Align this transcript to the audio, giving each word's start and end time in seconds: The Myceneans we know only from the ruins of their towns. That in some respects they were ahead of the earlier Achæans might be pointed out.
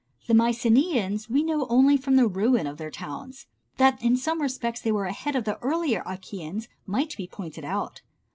The 0.25 0.33
Myceneans 0.33 1.29
we 1.29 1.43
know 1.43 1.67
only 1.69 1.95
from 1.95 2.15
the 2.15 2.25
ruins 2.27 2.67
of 2.67 2.77
their 2.77 2.89
towns. 2.89 3.45
That 3.77 4.01
in 4.01 4.17
some 4.17 4.41
respects 4.41 4.81
they 4.81 4.91
were 4.91 5.05
ahead 5.05 5.35
of 5.35 5.43
the 5.43 5.59
earlier 5.59 6.01
Achæans 6.07 6.67
might 6.87 7.15
be 7.17 7.27
pointed 7.27 7.63
out. 7.65 8.01